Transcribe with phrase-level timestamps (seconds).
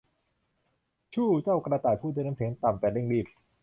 [1.13, 3.27] ชู่ว เจ้ากระต่ายพูดด้วยน้ำเสียงต่ำแต่เร่งรีบ